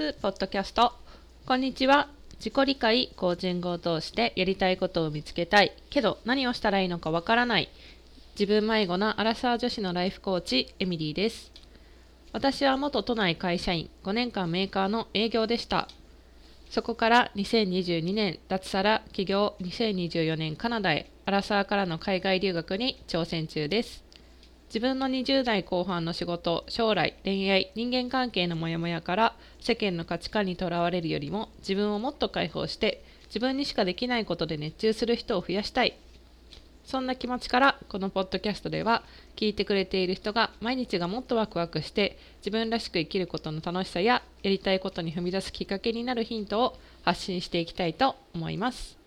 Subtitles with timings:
[0.00, 0.94] スポッドキャスト。
[1.44, 2.08] こんにちは。
[2.38, 5.74] 自己理解コーチングを通してやりたいことを見つけたい。
[5.90, 7.68] けど何をしたらいいのかわからない。
[8.32, 11.52] 自分迷子なアラサー女子のライフコーチエミリーです。
[12.32, 15.86] 私は元都内会社員5年間メーカーの営業でした。
[16.70, 24.09] そこから2022年脱サラ起業2024年カナダへアラサーからの海外留学に挑戦中です。
[24.70, 35.98] 自分の20代後半の仕事将来恋愛人間関係のモヤモヤから世間の価値観にとらわれるよりも自分をもっと解放して自分にしかできないことで熱中する人を増やしたい
[36.84, 39.02] そんな気持ちからこのポッドキャストでは
[39.34, 48.99] 聞いてくれている人が毎日がもっとワクワクして自分らしく生きることの楽しさややりたいことに踏み出すきっかけになるヒントを発信していきたいと思います。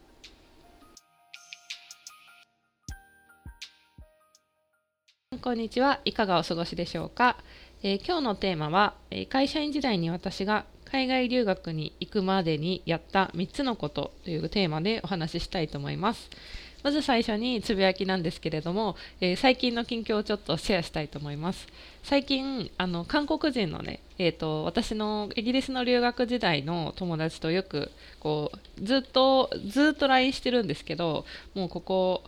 [5.44, 6.00] こんにちは。
[6.06, 7.36] いかがお過ごしでしょうか？
[7.84, 16.30] えー、今日のテーマは、え、会社員時代に私が海外留学に行くまでにやった3つのことというテーマでお話ししたいと思います。
[16.82, 21.68] まず最初につぶやきなんですけれども、えー、最近の近況をちょっとシェアしたいと思います。
[22.04, 32.24] 最近、あの韓国人のね、えーと、私のイギリスの留学時代の友達とよくこうずっとずっと LINE してるんですけど、もうここ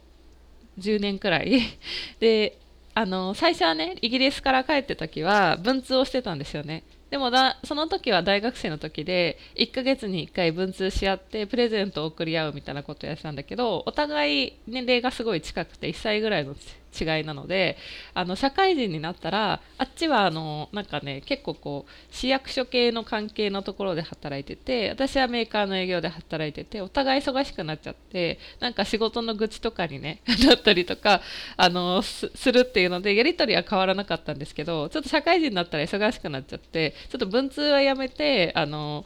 [0.80, 1.62] 10年くらい
[2.20, 2.58] で
[2.98, 6.84] あの最初はねイギリスから帰ってた時は文通をしてたんですよね。
[7.10, 16.56] でもだその時は大学生の時で1ヶ月に1回文通し合ってプレゼントを送り合うみたいなことをやってたんだけどお互い年齢がすごい近くて1歳ぐらいの
[16.98, 17.78] 違いなので
[18.14, 31.22] あの社会人になったらあっちはあのなんかね結構こう市役所系の関係のところで働いてて私はメーカーの営業で働いててお互い忙しくなっちゃってなんか仕事の愚痴とかにね だったりとか
[31.58, 39.06] あのするっていうのでやり取りは変わらなかったんですけどちょっと社会人になったら忙しくなっちゃってちょっと文通はやめてあの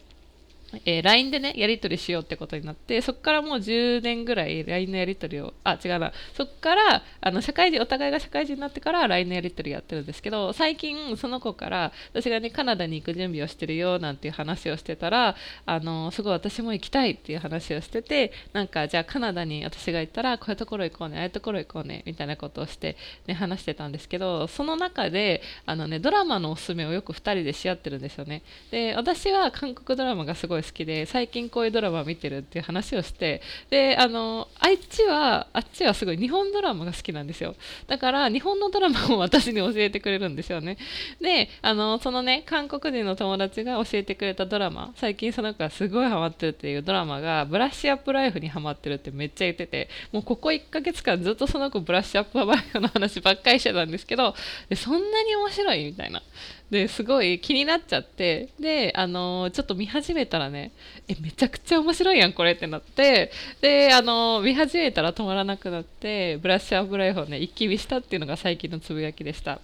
[0.86, 15.36] えー、LINE でね、やり取りしようってことになって、そこからもう10年ぐらい LINE のやり取りを、あ、違うな、そこから、あの、社会人、お互いが社会人になってから LINE のやり取りやってるんですけど、最近、その子から、私がね、カナダに行く準備をしてるよ、なんていう話をしてたら、
[15.66, 22.96] あの、すごい私も行きたいっていう話をしてて、なんか、じゃあカナダに私が行ったら、こういうところ行こうね、ああいうところ行こうね、みたいなことをして、
[23.28, 28.44] ね、話してたんですけど、その中で、あのね、ドラマのおすすめをよく2人でし合ってるんですよね。
[28.72, 37.56] で、私は韓国ドラマがすごい好きで、最近こういうドラマ見てるっていう話をしてであのあっちはあっちはすごい日本ドラマが好きなんですよ。
[37.88, 40.78] だから日本のドラマを私に教えてくれるんですよね。
[41.22, 54.36] であのそのね韓国人の友達が教えてくれたドラマ最近その子がすごいハマってるっていうドラマがブラッシュアップライフにハマってるってめっちゃ言っててもうここ1ヶ月間ずっとその子ブラッシュアップライフの話ばっかりしてたんですけど
[54.76, 56.22] そんなに面白いみたいな。
[56.70, 60.72] ですごい気になっちゃってであのちょっと見始めたらね
[61.08, 63.32] えめちゃくちゃ面白いやんこれってなって
[63.62, 69.60] であの見始めたら止まらなくなってブラッシュアップライフをね一気見したっていうのが最近のつぶやきでした。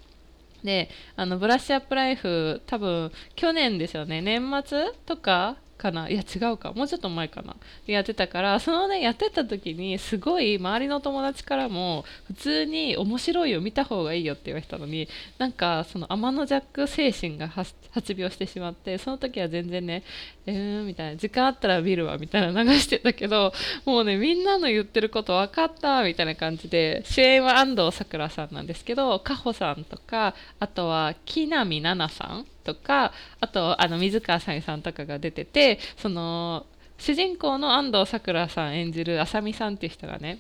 [0.64, 6.10] であのブラッシュアップライフ多分去年ですよね年末とかかな？
[6.10, 6.74] いや違うか。
[6.74, 7.56] もうちょっと前かな。
[7.86, 17.74] やってたからそのねやってた時にすごい周りの友達からも普通に面白いよ見た方がいいよって言われたのになんかその天のジャック精神が発
[18.16, 20.04] 病してしまってその時は全然ね
[20.46, 23.54] えーみたいな時間あったら見るわみたいな流してたけど
[23.86, 36.66] もうねみんなの言ってること分かったみたいな感じで主演は安藤サクラさんなんですけどかほさんとかあとは木南奈々さんとかあとあの水川さゆさんとかが出ててその
[36.98, 40.40] 主人公の安藤サクラさん演じるあさみさんっていう人がね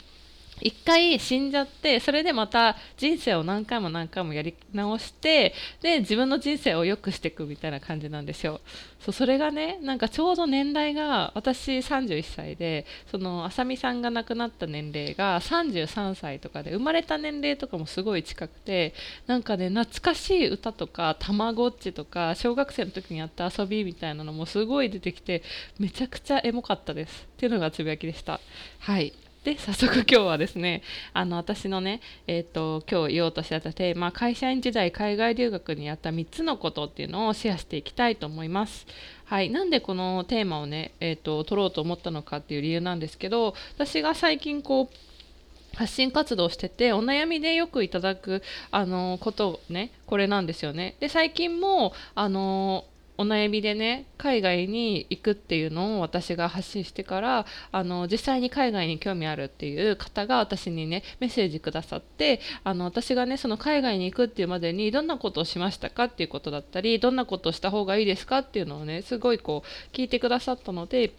[0.62, 8.62] 一回死んじゃってそれでまた人生を何回も何回もやり直してで自分の人生を良くしていくみたいな感じなんですよ。
[9.00, 18.94] そうそれがねなんかちょうど年代が私31歳でそのあさみさんが亡くなった年齢が33歳とかで生まれた年齢とかもすごい近くて
[19.28, 25.44] なんかね懐かしい歌とかたまごっちとか小学生の時にやった遊びみたいなのもすごい出てきて
[25.78, 28.40] めちゃくちゃエモかったですっていうのがつぶやきでした
[28.80, 29.14] はい
[29.46, 30.82] で早速今日はですね
[31.14, 38.88] あの私のね、えーと、今日言おうとしてたテーマ会社員時代海外留学にやった3つのことっていうのをシェアしていきたいと思います。
[39.26, 50.96] はい、なんでこのテーマをね、えーと、取ろうと思ったのかっていう理由なんですけど私が最近こう発信活動しててお悩みでよくいただくあのことねこれなんですよね。
[51.00, 52.86] で最近もあの
[53.18, 71.12] お悩みでね海外に行くっていうのを私が発信してからあの実際に海外に興味あるっていう方が私にねメッセージくださってあの私がねその海外に行くっていうまでにどんなことをしましたかっていうことだったりどんなことをした方がいいですかっていうのをねすごいこう聞いてくださったので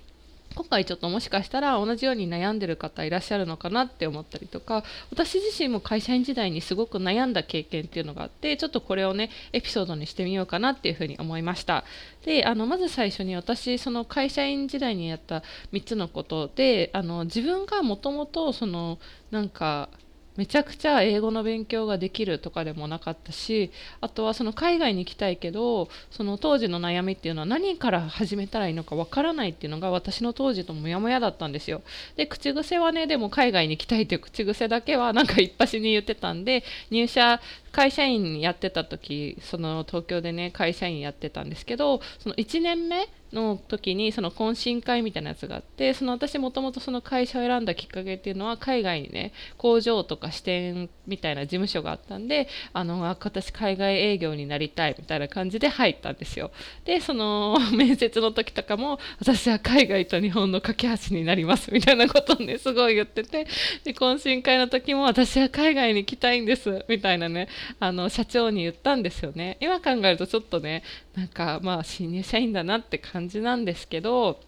[0.55, 11.85] 今回ちょっともしかしたら同じように悩んでる方いらっしゃるのかなって思ったりとか私自身も会社員時代にすごく悩んだ経験っていうのがあってちょっとこれをねエピソードにしてみようかなっていうふうに思いました。
[12.25, 18.99] であのまず最初に私その会社員時代にやった3つのことであの自分がもともとその
[19.31, 19.89] なんか
[20.37, 31.83] めちゃくちゃ英語の勉強ができるとかでもなかったしあとはその海外に行きたいけどその当時の悩みっていうのは何から始めたらいいのかわからないっていうのが私の当時とモヤモヤだったんですよ。
[32.17, 37.41] で口癖はねでも海外に行きたいっていう口癖だけはなんか一発に言ってたんで入社
[37.73, 56.51] 会社員やってた時その東京でね会社員やってたんですけどその1年目の時にその懇親会みたいなやつがあってその私もともとその会社を選んだきっかけっていうのは海外にね工場とか支店みたいな事務所があったんであのあ私海外営業になりたいみたいな感じで入ったんですよ。
[56.85, 63.47] でその 面接の時とかも私は海外と日本の架け橋になりますみたいなことをねすごい言ってて
[63.85, 67.49] で懇親会の時も私は海外に行きたいんですみたいなね
[67.81, 69.57] あの社長に言ったんですよね。
[69.61, 70.83] 今考えるとちょっとね
[71.17, 74.41] なんかまあ新入社員だなって感じなんですけど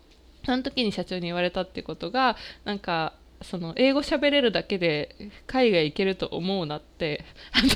[0.45, 5.15] その時に社長に言われたってことがなんかその英語喋れるだけで
[5.47, 7.69] 海外行けると思うなってあの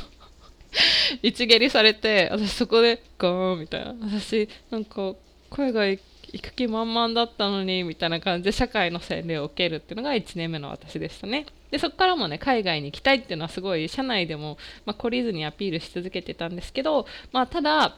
[1.22, 3.94] 一蹴りされて私そこでゴーンみたいな。
[4.00, 5.14] 私なんか
[5.50, 6.00] 海外
[6.32, 11.46] 行く気満々だったのにみたいな感じで社会の洗礼を受けるっていうのが1年目の私でしたね。
[11.70, 14.56] でそこからもね海外に行きたいっていうのはすごい社内でも、
[14.86, 17.96] まあ、懲りずにアピールし続けてたんですけど、まあ、ただ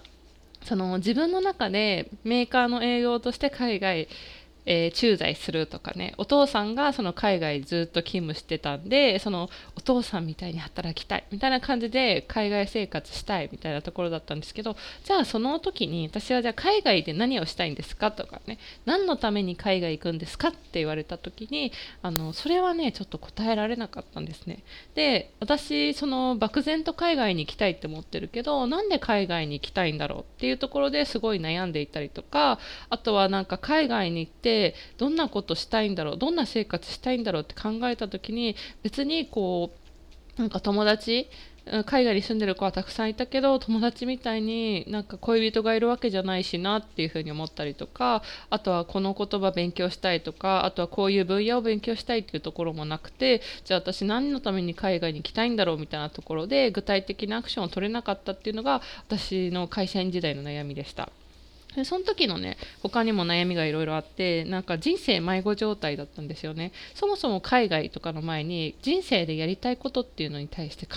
[0.65, 4.09] その自分の中でメーカーの営業として海外
[4.67, 9.51] えー、駐在するとかねお父さんがその海外ずっと勤務してたんでその
[9.85, 21.73] 父さんみたいに働きたいみたいな感じで海外生活したいみたいなところだったんですけどじゃあその時に私はじゃあ海外で何をしたいんですかとかね何のために海外行くんですかって言われた時に
[22.03, 24.63] あのそれはねちょっと答えられなかったんですね。
[24.95, 32.59] で私その漠然と海外に行きたいって思ってるけどなんで海外に行きたいんだろうっていうところですごい悩んでいたりとか
[32.89, 39.74] あとはなんか海外に行っててどんなことしたいんだろうどんな生活したいんだろうって考えた時に別にこう
[40.37, 41.29] なんか友達
[41.87, 61.09] 海外に住んでる子はたくさんいたけど友達みたいになんか恋人がいるわけじゃないしなっていうふうに思ったりとかあとはこの言葉勉強したいとかあとはこういう分野を勉強したいっていうところもなくてじゃあ私何のために海外に行きたいんだろうみたいなところで具体的なアクションを取れなかったっていうのが私の会社員時代の悩みでした。
[61.77, 66.73] でその時のね他にも悩みがいろいろあってなんか人生迷子状態だったんですよね。
[66.95, 70.95] そもそも海外とかの前に人生でやりたいことっていうのに対して考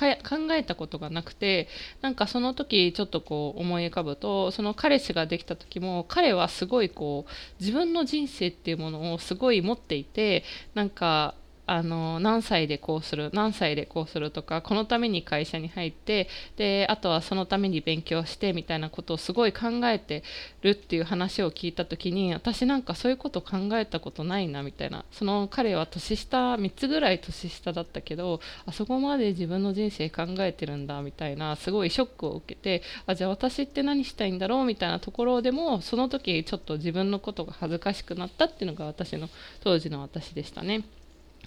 [0.52, 1.68] えたことがなくて
[2.02, 10.44] なんかその時ちょっとこう思い浮かぶとその彼氏ができた時も彼はすごいこう自分の人生っていうものをすごい持っていて
[10.74, 11.36] なんか
[11.68, 20.24] あの何歳でこうする何歳でこうするとかこのために会社に入ってであとはそのために勉強してみたいなことをすごい考えて
[20.62, 39.28] るっていう話を聞いた時に私なんかそういうこと考えたことないなみたいなその彼は年下3つぐらい年下だったけどあそこまで自分の人生考えてるんだみたいなすごいショックを受けてあじゃあ私って何したいんだろうみたいなところでもその時ちょっと自分のことが恥ずかしくなったっていうのが私の
[39.62, 40.83] 当時の私でしたね。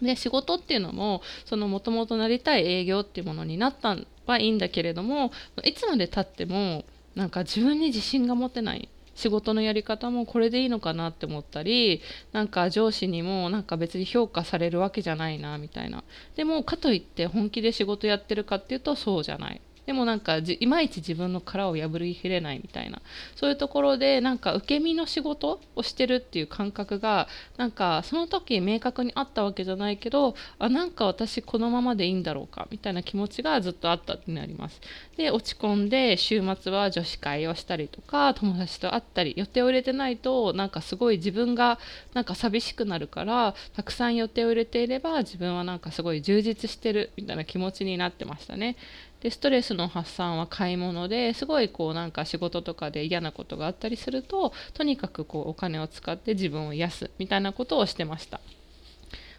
[0.02, 5.32] で仕事っていうのももともとなりたい営業っていうものになったんはいいんだけれども
[5.64, 12.00] いつまでたってもなんか自分に自信が持てない仕事のやり方もこれでいいのかなって思ったり
[12.32, 16.04] なんか上司にもなんか別に評価されるわけじゃないなみたいな。
[16.36, 19.60] でもかといって本気で仕事やってるかっていうとそうじゃない。
[19.90, 23.02] でもなんかいまいち自分の殻を破りきれないみたいな。
[23.34, 34.80] そういうところでなんか受け身の仕事をしてるっていう感覚がなんかその時明確にあったわけじゃないけどあなんか私このままでいいんだろうかみたいな気持ちがずっとあったってなります。
[35.16, 41.80] で落ち込んで週末は女子会をしたりとか友達と会ったり予定を入れてないとなんかすごい自分が
[42.14, 48.76] なんか寂しくなるからたくさん予定を入れていれば自分はなんかすごい充実してるみたいな気持ちになってましたね。
[49.20, 58.40] でストレスの発散は買い物ですごいこうなんか仕事とかで嫌なことがあったりするととにかくこうお金を使って自分を癒すみたいなことをしてました。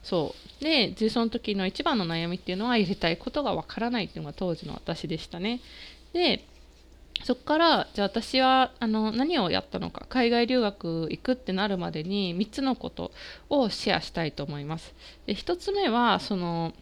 [0.03, 0.63] そう。
[0.63, 5.61] でその時の一番の悩みっていうのはやりたいことがわからないっていうのが当時の私でしたね。
[6.13, 6.43] で
[7.23, 10.05] そこからじゃあ私はあの何をやったのか。
[10.09, 13.11] 海外留学行くってなるまでに3つのこと
[13.49, 14.93] をシェアしたいと思います。
[15.27, 16.73] で1つ目はその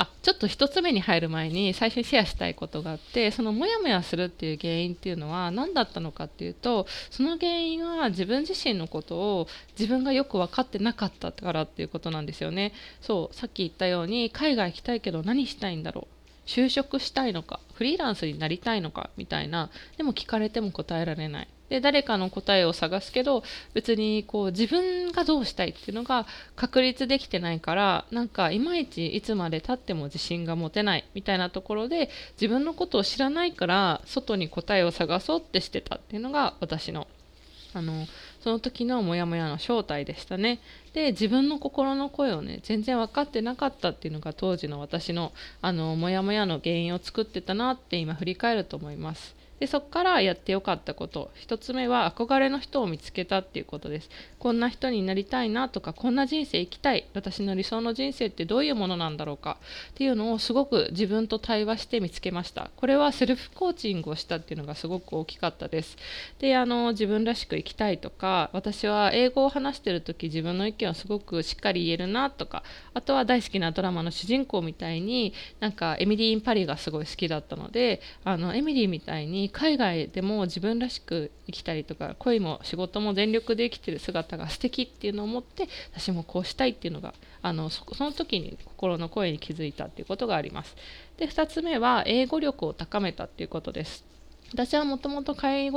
[0.00, 12.72] あちょっと1つ目に入る前に最初にシェアしたいことがあってそのモヤモヤするっていう原因っていうのは何だったのかっていうとその原因は自分自身のことを自分がよく分かってなかったからっていうことなんですよね。
[13.02, 16.48] そうさっき言ったように海外行きたいけど何したいんだろう。
[16.48, 19.68] 就職したいのかフリーランスになりたいのかみたいな。
[19.98, 21.48] でも聞かれても答えられない。
[21.70, 32.10] で誰かの答えを探すけど別にこう自分がどうしたいっていうのが確立できてないからなんかいまいちいつまでたっても自信が持てないみたいなところで
[32.40, 37.06] 自分のことを知らないから外に答えを探そうってしてたっていうのが私の
[37.72, 38.06] あの
[38.40, 40.58] その時のモヤモヤの正体でしたね。
[40.92, 49.39] で自分の心の声をね全然分かってなかったっていうのが当時の私のあのモヤモヤの原因を作ってたなって今振り返ると思います。
[49.60, 51.30] でそこからやってよかったこと。
[51.46, 54.10] 1つ目は憧れの人を見つけたっていうことです。
[54.38, 57.06] こんな人になりたいなとかこんな人生生きたい。
[57.14, 59.58] 私の理想の人生ってどういうものなんだろうか。
[59.90, 62.70] っていうのをすごく自分と対話して見つけました。
[62.76, 65.96] これはセルフコーチングをしたっていうのがすごく大きかったです。
[66.38, 72.62] であの自分らしく生きたいとか私は英語を話してる時自分の意見をすごくしっかり言えるなとか
[72.94, 90.76] あとは大好きなドラマの主人公みたいになんかエミリー・イン・パリがすごい好きだったのであのエミリーみたいに海外でも自分らしく生きたりとか恋も仕事も全力で生きてる姿が素敵っていうのを思って私もこうしたいっていうのがあのその時に心の声に気づいたっていうことがあります。
[91.18, 94.04] で2つ目は英語力を高めたっていうことです。
[94.52, 95.70] 私はもともと外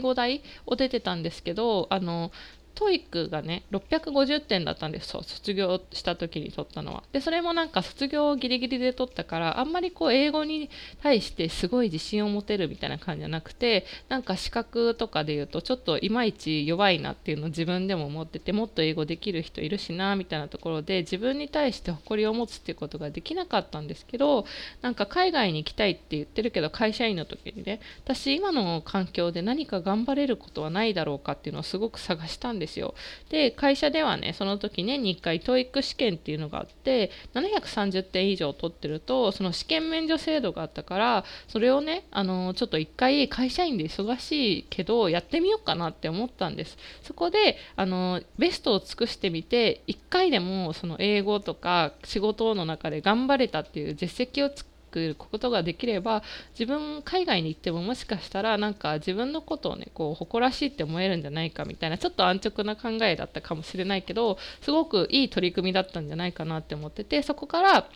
[0.00, 2.32] 語大を出てたんですけどあの
[2.78, 7.02] TOEIC がね650点だったんですそう卒業した時に取ったのは。
[7.12, 10.70] でそれもなんか卒業ギリギリで取ったからあんまりこう英語に
[11.02, 24.46] 対してすごい自信を持てるみたいな感じじゃなくてなんか資格とかで言うとちょっといまいち弱いなっていうのを自分でも思っててもっと英語できる人いるしなみたいなところで自分に対して誇りを持つっていうことができなかったんですけど
[24.82, 32.94] なんか海外に行きたいって言ってるけど会社員の時にね私今の環境で何か頑張れることはないだろうかっていうのをすごく探したんですですよ。
[33.30, 46.76] で会社ではねその時年に1回 TOEIC 試験っていうのがあって730点以上取ってるとその試験免除制度があったからそれをねあのちょっと1回会社員で忙しいけどやってみようかなって思ったんです。
[47.02, 56.22] そこであのベストを尽くしてみて1回でもその英語とか仕事の中で頑張れたっていう実績を作くことができれば
[56.58, 67.86] 自分海外に行ってももしかしたらなんか自分のことをねこう誇らしいって思えるんじゃないかみたいなちょっと安直な考えだったかもしれないけどすごくいい取り組みだったんじゃないかなって思っててそこから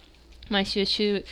[0.50, 1.25] 毎週週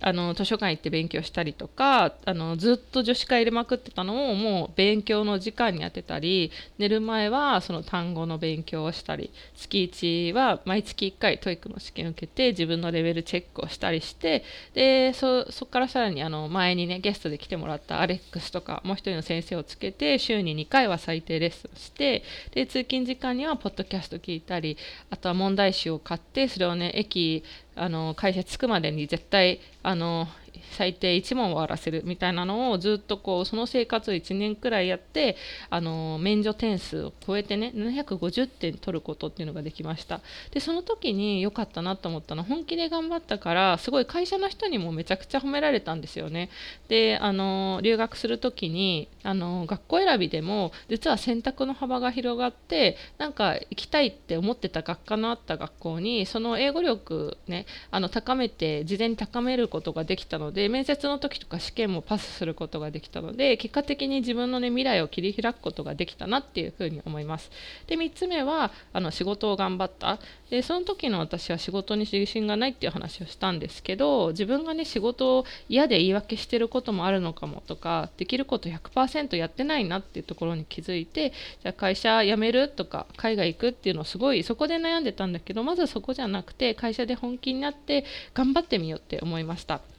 [0.00, 22.22] あの図書館行って勉強したりとかあのずっと女子会入れまくってたのをもう勉強の時間に当てたり寝る前はその単語の勉強をしたり月1は毎月1回 TOEIC の試験を受けて自分のレベルチェックをしたりしてでそこからさらにあの前にねゲストで来てもらったアレックスとかもう一人の先生をつけて週に2回は最低レッスンして
[22.52, 24.76] で通勤時間にはポッドキャスト聞いたり
[25.10, 27.44] あとは問題集を買ってそれをね駅
[27.76, 30.28] あの会社着くまでに絶対あの
[30.72, 35.36] 最低1問終わらせるみたいなのをずっとこうその生活を1年くらいやって
[35.70, 40.20] あの免除点数を超えてね750点取ることっていうのができました。
[40.50, 46.50] でその時に良かったなと思ったのは本気で頑張ったからすごい会社の人にもめちゃくちゃ褒められたんですよね。
[46.88, 67.50] であの留学する時にあの学校選びでも実は選択の幅が広がってなんか行きたいって思ってた学科のあった学校にその英語力ねあの高めて事前に高めることができたのでで面接の時とか試験もパスすることができたので結果的に自分の、ね、未来を切り開くことができたなっていうふうに思います
[67.88, 70.20] で3つ目はあの仕事を頑張った
[70.50, 81.30] でその時の私は仕事に自信がないっていう話をしたんですけど自分がね仕事を嫌で言い訳してることもあるのかもとかできること100%やってないなっていうところに気づいて
[81.62, 89.93] じゃあ会社辞めるとか海外行くっていうのをすごいそこで悩んでたんだけどまずそこじゃなくて会社で本気になって頑張ってみようって思いました。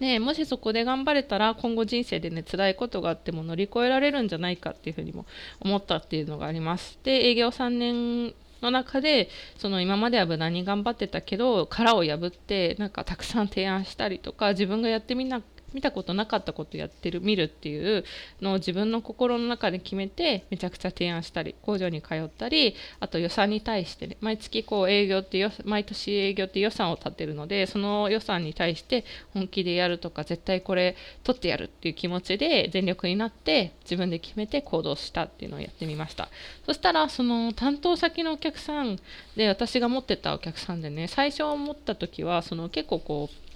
[0.00, 5.26] ねもしそこで頑張れたら今後人生でね辛いことがあっても乗り越えられるんじゃないかっていうふうにも
[5.60, 6.98] 思ったっていうのがあります。
[7.02, 15.42] で営業3年の中でその今までは無難に頑張ってたけど殻を破ってなんかたくさん提案したりとか自分がやってみな
[15.74, 18.04] 見たことなかったことやってる見るっていう
[18.40, 36.28] のを自分の心の中で決めてめちゃくちゃ提案したり工場に通ったりあと予算に対してね毎月こう営業って毎年営業って予算を立てるのでその予算に対して本気でやるとか絶対これ取ってやるっていう気持ちで全力になって自分で決めて行動したっていうのをやってみました。
[36.64, 38.98] そしたらその担当先のお客さん
[39.36, 43.47] で私が持ってたお客さんでね最初思った時はその結構こう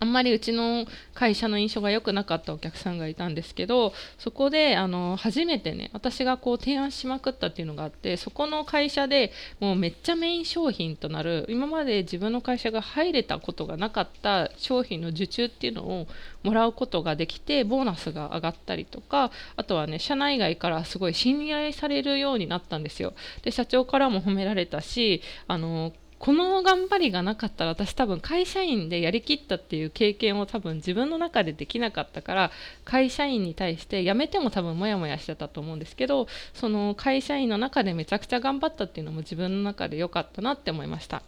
[0.00, 16.06] あんまりうちの会社の印象が良くなかったお客さんがいたんですけどそこであの初めてね私がこう提案しまくったっていうのがあってそこの会社でもうめっちゃメイン商品となる今まで自分の会社が入れたことがなかった商品の受注っていうのを
[16.42, 23.14] もらうことができてボーナスが上がったりとかあとはね社内外からすごい信頼されるようになったんですよ。
[23.42, 32.50] で社長からも褒められたしあのこの頑張りがなかったら私多分会社員でやりきったっていう経験を多分自分の中でできなかったから
[32.84, 41.22] 会社員に対して辞めても多分モヤモヤしてたと思うんですけどその会社員の中でめちゃくちゃ頑張ったっていうのも自分の中で良かったなって思いました。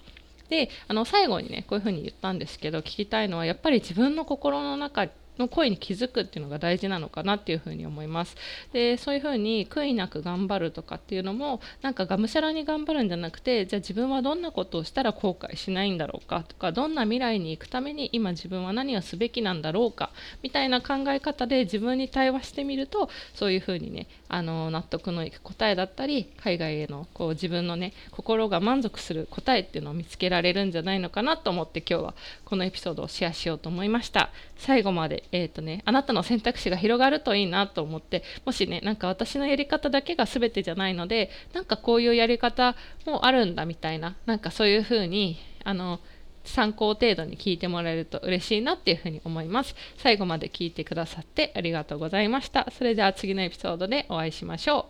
[0.48, 5.06] であの最後にねこういうふうに言ったんですけど聞きたいのはやっぱり自分の心の中
[5.40, 8.36] の声に気づくっていうのが大事なのかなっていうふうに思います。
[8.72, 20.10] でそういうふうに悔いなく頑張るとかっていうのもなんかがむしゃらに頑張るんじゃなくてじゃあ自分はどんなことをしたら後悔しないんだろうかとかどんな未来に行くために今自分は何をすべきなんだろうか
[20.42, 42.74] みたいな考え方で自分に対話してみるとそういうふうにねあの納得のいく答えだったり海外へのこう自分のね心が満足する答えっていうのを見つけられるんじゃないのかなと思って今日はこのエピソードをシェアしようと思いました最後までえ、ー、とね、あなたの選択肢が広がるといいなと思って、もしね、なんか私のやり方だけが全てじゃないので、なんかこういうやり方
[43.06, 46.00] もあるんだみたいな、なんかそういうふうに、あの、
[46.44, 49.74] 参考程度に聞いてもらえると嬉しいなっていうふうに思います。
[49.98, 52.66] 最後まで聞いてくださってありがとうございました。
[52.70, 54.86] それでは次のエピソードでお会いしましょ